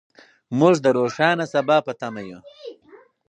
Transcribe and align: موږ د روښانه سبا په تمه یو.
موږ 0.59 0.75
د 0.85 0.87
روښانه 0.97 1.45
سبا 1.53 1.77
په 1.85 1.91
تمه 2.01 2.21
یو. 2.29 2.39